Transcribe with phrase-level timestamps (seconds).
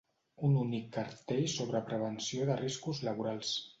[0.47, 3.53] Un únic cartell sobre prevenció de riscos laborals.